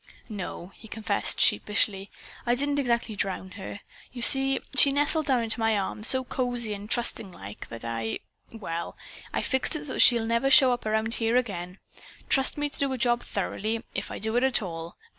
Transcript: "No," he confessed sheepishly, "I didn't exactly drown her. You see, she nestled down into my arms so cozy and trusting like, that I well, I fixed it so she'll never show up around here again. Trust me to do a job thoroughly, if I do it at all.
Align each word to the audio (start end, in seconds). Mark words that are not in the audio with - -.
"No," 0.29 0.71
he 0.77 0.87
confessed 0.87 1.39
sheepishly, 1.39 2.09
"I 2.43 2.55
didn't 2.55 2.79
exactly 2.79 3.15
drown 3.15 3.51
her. 3.51 3.81
You 4.11 4.23
see, 4.23 4.59
she 4.75 4.89
nestled 4.91 5.27
down 5.27 5.43
into 5.43 5.59
my 5.59 5.77
arms 5.77 6.07
so 6.07 6.23
cozy 6.23 6.73
and 6.73 6.89
trusting 6.89 7.31
like, 7.31 7.67
that 7.69 7.85
I 7.85 8.17
well, 8.51 8.97
I 9.31 9.43
fixed 9.43 9.75
it 9.75 9.85
so 9.85 9.99
she'll 9.99 10.25
never 10.25 10.49
show 10.49 10.73
up 10.73 10.87
around 10.87 11.13
here 11.13 11.35
again. 11.37 11.77
Trust 12.29 12.57
me 12.57 12.67
to 12.67 12.79
do 12.79 12.91
a 12.93 12.97
job 12.97 13.21
thoroughly, 13.21 13.83
if 13.93 14.09
I 14.09 14.17
do 14.17 14.35
it 14.37 14.43
at 14.43 14.63
all. 14.63 14.97